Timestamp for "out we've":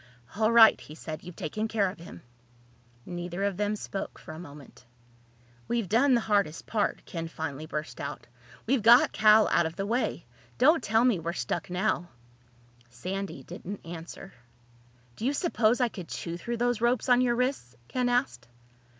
8.01-8.81